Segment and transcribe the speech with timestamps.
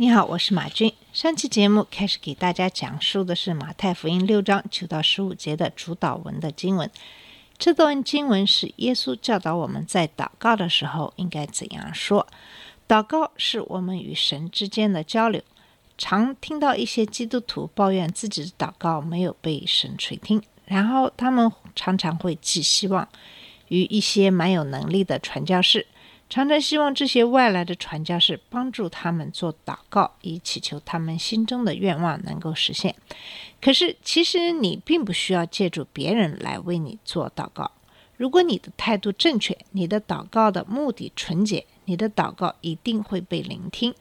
[0.00, 0.92] 你好，我是马军。
[1.12, 6.88] 上期节目开始给大家讲述的是马太福音六章九到十五节的主导文的经文。
[7.58, 12.28] 这段经文是耶稣教导我们在祷告的时候应该怎样说。
[12.86, 15.42] 祷告是我们与神之间的交流。
[15.98, 23.08] 常听到一些基督徒抱怨自己的祷告没有被神垂听，然后他们常常会寄希望
[23.66, 25.88] 于一些蛮有能力的传教士。
[26.30, 32.94] 常常希望这些外来的传教士帮助他们做祷告，以祈求他们心中的愿望能够实现。
[33.60, 37.72] 可是，其实你并不需要借助别人来为你做祷告。
[38.16, 43.94] 如果你的态度正确，你的祷告的目的纯洁，你的祷告一定会被聆听。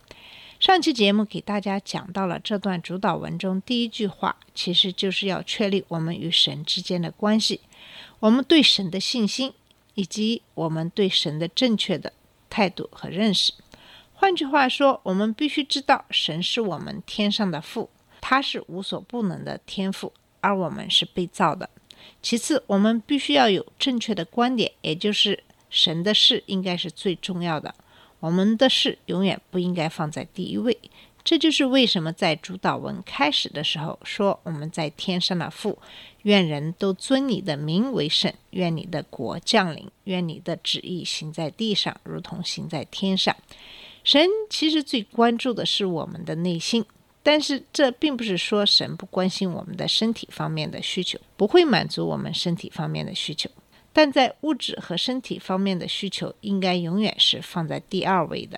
[0.60, 7.62] 上期节目给大家讲到了这段主导文中第一句话，其实就是要确立我们与神之间的关系，
[8.20, 9.54] 我们对神的信心，
[9.98, 12.14] 以及我们对神的正确的
[12.52, 13.52] 态度和认识。
[14.14, 17.90] 换句话说，我们必须知道神是我们天上的父，
[18.22, 21.68] 他是无所不能的天赋，而我们是被造的。
[22.22, 27.74] 其次，我们必须要有正确的观点，也就是神的事应该是最重要的，
[28.20, 30.78] 我们的事永远不应该放在第一位。
[31.28, 35.78] 这就是为什么在主导文开始的时候说：“我们在天上的父，
[36.22, 43.36] 愿人都尊你的名为圣，愿你的国降临，愿你的旨意行在地上，如同行在天上。”
[44.06, 46.86] 神其实最关注的是我们的内心，
[47.22, 53.50] 但是这并不是说神不关心我们的身体方面的需求，不会满足我们身体方面的需求。
[53.92, 58.58] 但在物质和身体方面的需求，应该永远是放在第二位的。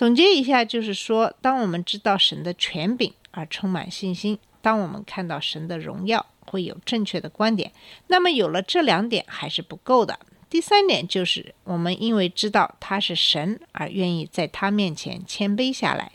[0.00, 7.70] 总结一下，就是说，当我们知道神的权柄而充满信心，当我们看到神的荣耀，会有正确的观点。
[8.06, 10.18] 那么有了这两点还是不够的。
[10.48, 16.12] 第三点就是，我们因为知道他是神，而愿意在他面前谦卑下来，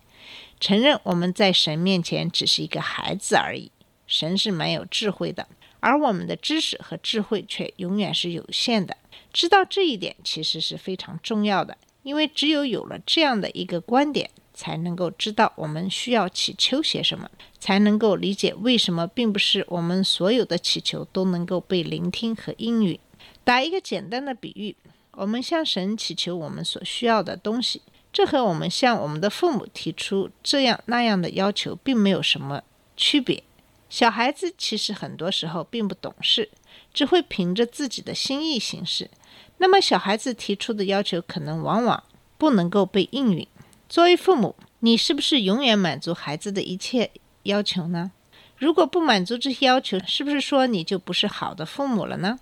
[0.59, 3.71] 承认我们在神面前只是一个孩子而已。
[4.07, 5.47] 神是蛮有智慧的，
[5.79, 8.97] 而我们的知识和智慧却永远是有限的。
[9.31, 11.77] 知道这一点其实是非常重要的。
[12.05, 17.27] 因为只有有了这样的一个观点，才能够知道我们需要祈求些什么，
[17.59, 22.99] 才能够理解为什么并不是我们所有的祈求都能够被聆听和应允。
[23.43, 24.75] 打一个简单的比喻，
[25.13, 27.81] 我们向神祈求我们所需要的东西，
[28.13, 32.61] 这和我们向我们的父母提出这样那样的要求并没有什么
[32.95, 33.41] 区别。
[33.89, 36.51] 小孩子其实很多时候并不懂事，
[36.93, 39.09] 只会凭着自己的心意行事。
[39.57, 42.03] 那么，小孩子提出的要求可能往往
[42.37, 43.47] 不能够被应允。
[43.87, 47.11] 作为父母，你是不是永远满足孩子的一切
[47.43, 48.11] 要求呢？
[48.57, 52.39] 如果不满足这些要求，是不是说你就不是好的父母了呢？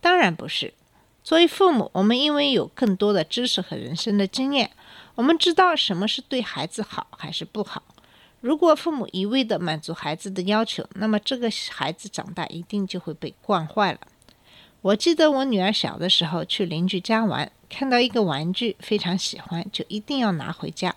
[0.00, 0.74] 当然不是。
[1.24, 4.70] 作为父母，我们因为有更多的知识和人生的经验，
[5.14, 7.82] 我们知道什么是对孩子好还是不好。
[8.40, 14.00] 如果父母一味地满足孩子的要求，那么这个孩子长大一定就会被惯坏了。
[14.82, 20.92] 我记得我女儿小的时候去邻居家玩，看到一个玩具非常喜欢，就一定要拿回家。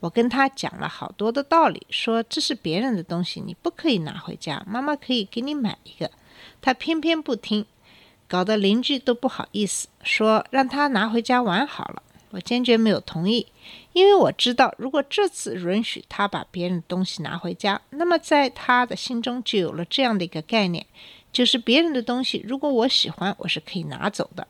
[0.00, 6.10] 我跟她讲了好多的道理，说这是别人的东西，你不可以拿回家，妈妈可以给你买一个。
[6.60, 7.64] 她偏偏不听，
[8.28, 12.02] 搞得邻居都不好意思，说让她拿回家玩好了。
[12.32, 13.46] 我坚决没有同意，
[13.94, 20.84] 因为我知道，如果这次允许她把别人的东西拿回家，那么在她的心中就有了这样的一个概念。
[21.32, 24.46] 就是别人的东西，如果我喜欢，我是可以拿走的。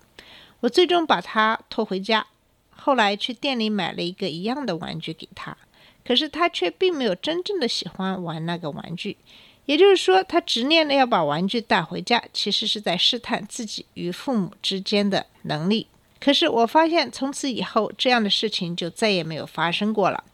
[0.60, 2.26] 我最终把他拖回家，
[2.70, 5.56] 后来去店里买了一个一样的玩具给他，
[6.04, 9.16] 可是他却并没有真正的喜欢玩那个玩具。
[9.64, 15.86] 也就是说，他执念的要把玩具带回家，其实是在试探自己与父母之间的能力。
[16.18, 20.24] 可是我发现，从此以后，这样的事情就再也没有发生过了。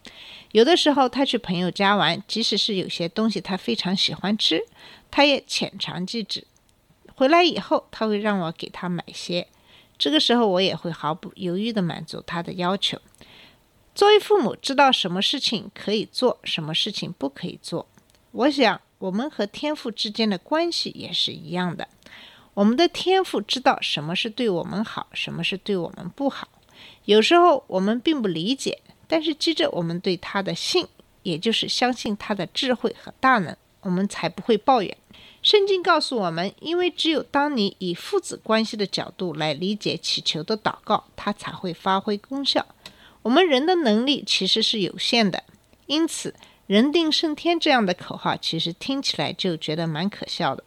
[0.52, 4.62] 有的时候，他去朋友家玩，即使是有些东西他非常喜欢吃，
[5.10, 6.46] 他也浅尝即止。
[7.14, 9.48] 回来以后，他会让我给他买些，
[9.98, 12.98] 这个时候我也会毫不犹豫地满足他的要求。
[13.94, 17.88] 作为父母，知道什么事情可以做，什么事情不可以做。
[18.30, 21.88] 我想，我们和天父之间的关系也是一样的。
[22.54, 26.48] 我们的天赋知道什么是对我们好，什么是对我们不好。
[27.06, 30.86] 有时候我们并不理解，但是记着我们对他的信，
[31.24, 33.56] 也就是相信他的智慧和大能，
[33.88, 34.94] 我们才不会抱怨。
[35.40, 42.66] 圣经告诉我们，因为只有当你以父子关系的角度来理解祈求的祷告，它才会发挥功效。
[43.22, 45.42] 我们人的能力其实是有限的，
[45.86, 46.34] 因此
[46.66, 50.62] “人定胜天”这样的口号其实听起来就觉得蛮可笑的。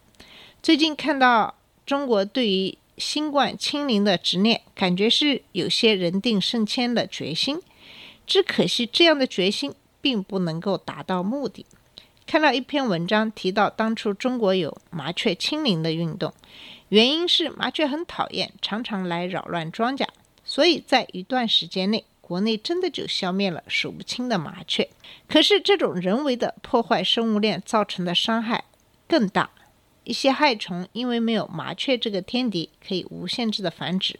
[0.60, 1.54] 最近看到
[1.86, 7.60] 中国对于新冠清零的执念，感觉是有些人定胜天的决心。
[8.26, 11.66] 只可惜这样的决心并不能够达到目的。
[12.26, 16.32] 看到一篇文章提到，当初中国有麻雀清零的运动，
[16.88, 20.06] 原因是麻雀很讨厌，常常来扰乱庄稼，
[20.44, 24.88] 所以在一段时间内，国内真的就消灭了数不清的麻雀。
[25.28, 28.64] 可是这种人为的破坏生物链造成的伤害
[29.06, 29.50] 更大。
[30.04, 34.18] 一些害虫因为没有麻雀这个天敌可以无限制的繁殖，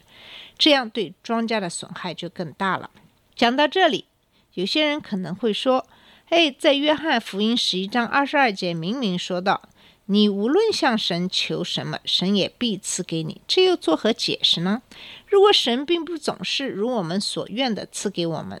[0.57, 2.89] 这样对庄稼的损害就更大了。
[3.35, 4.05] 讲到这里，
[4.53, 5.85] 有些人可能会说
[6.29, 9.69] ：“哎，在约翰福音十一章二十二节明明说到，
[10.05, 14.81] 你无论向神求什么，神也必赐给你，这又作何解释呢？
[15.27, 18.59] 如果神并不总是如我们所愿的赐给我们，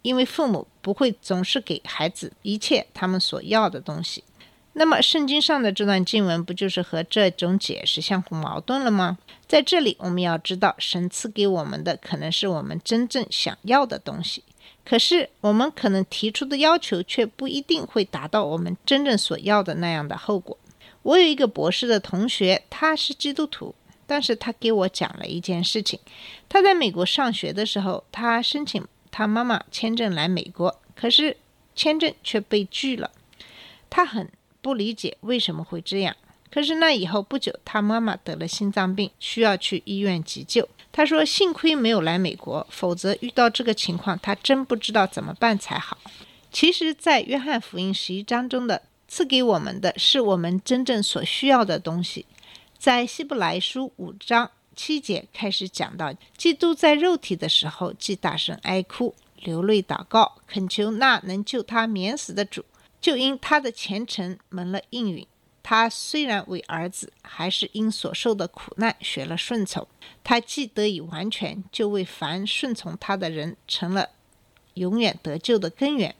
[0.00, 4.24] 因为父母不会总是给孩子一切他们所要的东西。”
[4.72, 9.18] 那么，圣经上的这段经文不就是和这种解释相互矛盾了吗？
[9.48, 14.44] 在这里，我们要知道，神赐给我们的可能是我们真正想要的东西，
[14.84, 20.56] 可是我们可能提出的要求却不一定会达到我们真正所要的那样的后果。
[21.02, 23.74] 我有一个博士的同学，他是基督徒，
[24.06, 25.98] 但是他给我讲了一件事情：
[26.48, 31.36] 他在美国上学的时候，他申请他妈妈签证来美国，可是
[31.74, 33.10] 签证却被拒了，
[33.88, 34.28] 他很。
[34.62, 36.14] 不理解为什么会这样。
[36.50, 40.68] 可是那以后不久，他妈妈得了心脏病，需要去医院急救。
[40.92, 45.96] 他说：“幸亏没有来美国，否则遇到这个情况，他真不知道怎么办才好。”
[46.50, 52.26] 其实，在约翰福音十一章中的赐给我们的是我们真正所需要的东西。
[52.76, 62.64] 在希伯来书五章七节开始讲到，基督在肉体的时候，既大声哀哭、流泪祷告，恳求那能救他免死的主。
[63.00, 65.26] 就因他的虔诚蒙了应允，
[65.62, 69.86] 他虽然为儿子，还是因所受的苦难学了顺从。
[70.24, 74.10] 他既得以完全，就为凡顺从他的人成了
[74.74, 76.14] 永远得救的根源，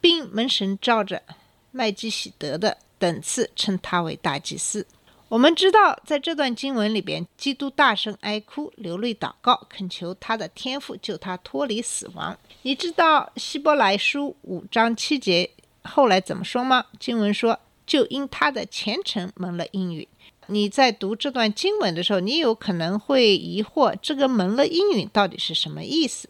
[0.00, 1.22] 并门神照着
[1.70, 4.86] 麦基喜德的等次称他为大祭司。
[5.28, 12.36] 我们知道，在这段经文里边，基督大声哀哭、流泪祷告，恳求他的天父救他脱离死亡。
[12.62, 15.48] 你知道希伯来书五章七节？
[15.84, 16.84] 后来怎么说吗？
[16.98, 20.06] 经文说，就因他的虔诚蒙了应允。
[20.46, 26.28] 你在读这段经文的时候，你有可能会疑惑，这个蒙了应允到底是什么意思？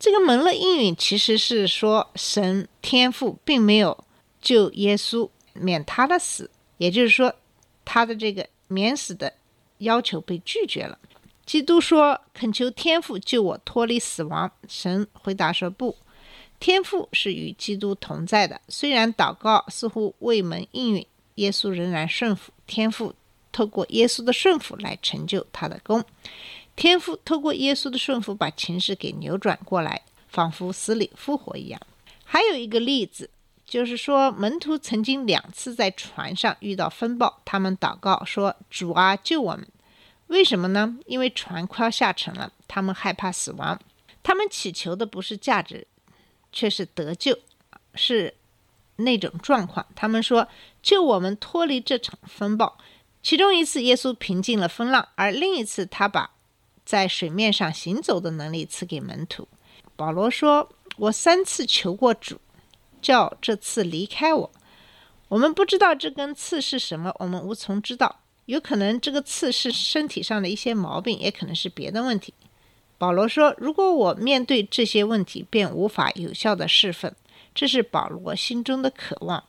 [0.00, 4.04] 这个蒙了应允其实是说，神天父并没有
[4.42, 7.32] 救耶稣免他的死，也就是说，
[7.84, 9.32] 他的这个免死的
[9.78, 10.98] 要求被拒绝了。
[11.44, 14.50] 基督说，恳求天父救我脱离死亡。
[14.66, 15.94] 神回答说不。
[16.58, 21.06] 天父是与基督同在的，虽然祷告似乎未蒙应允，
[21.36, 22.52] 耶稣仍然顺服。
[22.66, 23.14] 天父
[23.52, 26.04] 透过耶稣的顺服来成就他的功。
[26.74, 31.80] 天父透过耶稣的顺服，把情势给扭转过来，仿佛死里复活一样。
[32.24, 33.30] 还有一个例子，
[33.64, 39.66] 就是说门徒曾经两次在船上遇到风暴，他们祷告说：“主啊，救我们！”
[40.28, 40.98] 为什么呢？
[41.06, 43.80] 因为船快要下沉了，他们害怕死亡。
[44.22, 45.86] 他们祈求的不是价值。
[46.52, 47.38] 却是得救，
[47.94, 48.34] 是
[48.96, 49.86] 那种状况。
[49.94, 50.48] 他们说
[50.82, 52.78] ：“救我们脱离这场风暴。”
[53.22, 56.30] 其中一次，耶稣平静了风浪；而另一次，他把
[56.84, 59.48] 在水面上行走的能力赐给门徒。
[59.96, 62.40] 保罗说：“我三次求过主，
[63.02, 64.50] 叫这次离开我。”
[65.28, 68.20] 我们不知道这根刺是什么，我们无从知道。
[68.44, 72.32] 有可能这个刺是身体上的一些毛病，也可能是别的问题。
[72.98, 77.12] 保罗说：“如果我面对这些问题便无法有效的侍奉，
[77.54, 79.44] 这是保罗心中的渴望。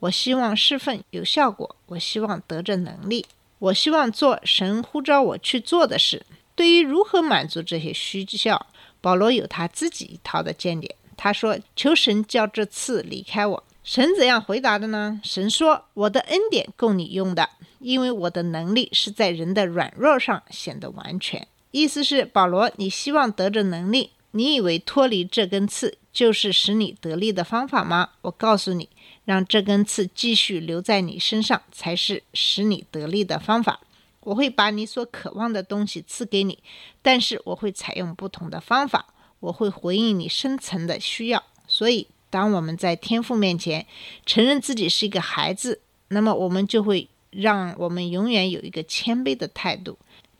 [0.00, 3.26] 我希望侍奉有效果，我希望得着能力，
[3.58, 6.24] 我希望做神呼召我去做的事。
[6.56, 8.66] 对于如何满足这些需要，
[9.00, 10.96] 保罗有他自己一套的见解。
[11.16, 15.20] 他说：‘求神叫这次离开我。’神怎样回答的呢？
[15.22, 21.46] 神说：‘我的恩典够你用的，因为我的能力是在人的软弱上显得完全。’”
[21.80, 24.10] 意思是保罗，你希望得着能力？
[24.32, 28.10] 你以为脱离这根刺就是使你得力的方法吗？
[28.22, 28.88] 我告诉你，
[29.24, 33.80] 让这根刺继续留在你身上，才是使你得力的方法。
[34.20, 36.58] 我会把你所渴望的东西赐给你，
[37.00, 39.06] 但是我会采用不同的方法，
[39.40, 41.42] 我会回应你深层的需要。
[41.66, 43.86] 所以，当我们在天赋面前
[44.26, 47.08] 承认自己是一个孩子，那么我们就会。
[47.30, 49.98] 让我们永远有一个谦卑的态度。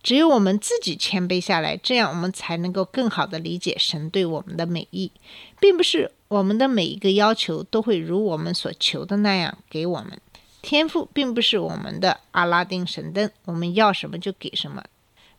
[0.09, 5.13] 只有我们自己谦卑下来，这样我们才能够更好的理解神对我们的美意，
[5.61, 10.19] 并不是我们的每一个要求都会如我们所求的那样给我们。
[10.63, 14.83] 天赋并不是我们的阿拉丁神灯，我们要什么就给什么。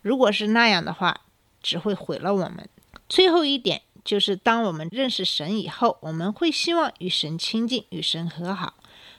[0.02, 1.22] 如果是那样的话，
[1.60, 2.68] 只会毁了我们。
[3.08, 8.74] 最后一点就是，当我们认识神以后，我们会希望与神亲近，与神和好。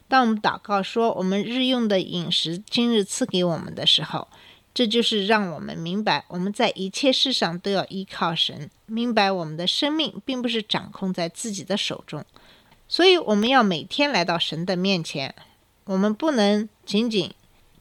[0.08, 4.30] 当我们祷告说我们日用的饮食今日赐给我们的时候，
[4.74, 12.24] 这就是让我们明白我们在一切事上都要依靠神，明白我们的生命并不是掌控在自己的手中。
[12.88, 15.34] 所以我们要每天来到神的面前。
[15.86, 17.34] 我们不能仅仅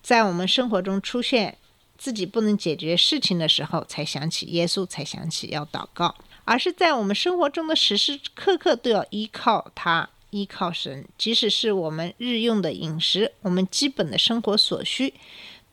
[0.02, 1.59] 在我们生活中出现
[1.99, 11.06] 自己不能解决事情的时候才想起耶稣，才想起要祷告，而是在我们生活中的时时刻刻都要依靠他，依靠神。
[11.18, 15.12] 即使是我们日用的饮食，我们基本的生活所需，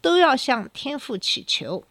[0.01, 1.83] 都要向天父祈求。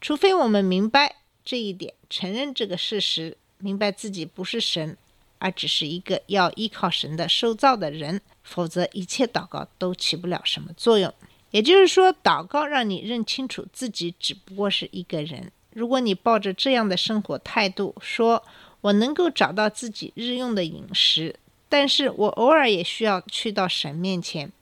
[0.00, 4.96] 除非我们明白这一点，承认这个事实，明白自己不是神。
[5.38, 11.12] 而只是一个要依靠神的受造的人，否则一切祷告都起不了什么作用。
[11.50, 15.50] 也就是说，祷告让你认清楚自己只不过是一个人。
[15.72, 18.44] 如果你抱着这样的生活态度，说
[18.82, 21.34] 我能够找到自己日用的饮食，
[21.68, 24.52] 但是我偶尔也需要去到神面前。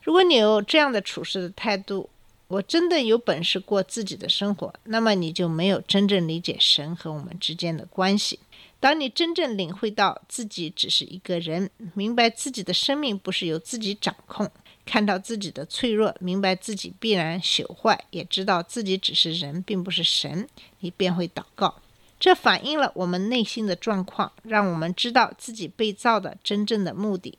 [0.00, 2.08] 如果你有这样的处事的态度，
[2.50, 8.40] 我真的有本事过自己的生活，那么你就没有真正理解神和我们之间的关系。
[8.80, 14.50] 当你真正领会到自己只是一个人，明白自己的生命不是由自己掌控，
[14.84, 20.48] 看到自己的脆弱，明白自己必然朽坏，也知道自己只是人，并不是神，
[20.80, 21.76] 你便会祷告。
[22.18, 27.38] 这反映了我们内心的状况，让我们知道自己被造的真正的目的。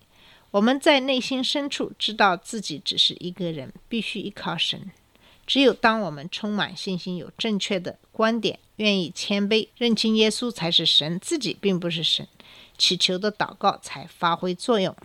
[0.51, 4.89] 我们在内心深处知道自己只是一个人，必须依靠神。
[5.45, 12.27] 只有当我们充满信心，有正确的观点，愿意谦卑，认清耶稣才是神，自己并不是神，
[12.77, 14.95] 祈求的祷告才发挥作用。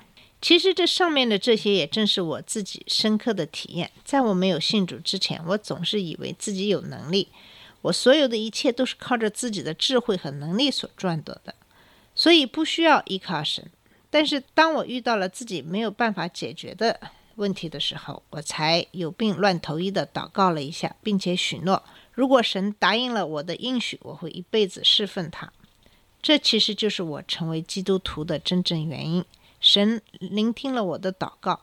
[0.40, 3.90] 其实这上面的这些，也正是我自己深刻的体验。
[4.04, 7.28] 在我没有信主之前，我总是以为自己有能力，
[7.80, 11.54] 我所有的一切都是靠着自己的智慧和能力所赚得的，
[12.14, 13.68] 所以不需要依靠神。
[14.10, 17.00] 但是当我遇到了自己没有办法解决的，
[17.36, 25.52] 问题的时候，我才有病乱投医的祷告了一下，并且许诺，如果神答应了我的应许，我会一辈子侍奉他。
[26.20, 29.24] 这其实就是我成为基督徒的真正原因。
[29.60, 31.60] 神聆听了我的祷告，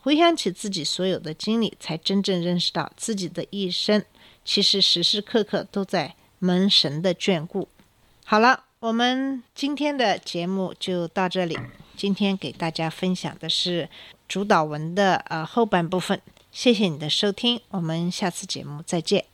[0.00, 4.04] 回想起自己所有的经历，才真正认识到自己的一生
[4.44, 7.68] 其实时时刻刻都在蒙神的眷顾。
[8.24, 11.56] 好了，我们今天的节目就到这里。
[11.96, 13.88] 今天给大家分享的是。
[14.28, 16.18] 主导文的呃后半部分，
[16.50, 19.26] 谢谢你的收听，我们下次节目再见。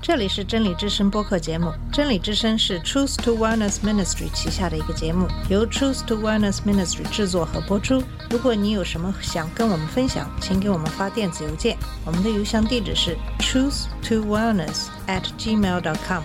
[0.00, 8.02] 这里是真理之声播客节目，真理之声是 Truth to Wellness Ministry 旗下的一个节目，由 Truth to Wellness Ministry 制作和播出。
[8.28, 16.24] 如果你有什么想跟我们分享，请给我们发电子邮件，我们的邮箱地址是 truth to wellness at gmail dot com。